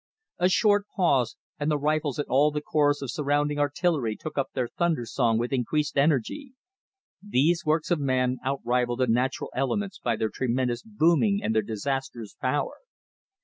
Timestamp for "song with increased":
5.05-5.95